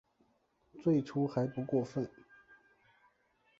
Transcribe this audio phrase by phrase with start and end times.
[0.83, 2.09] 最初还不过分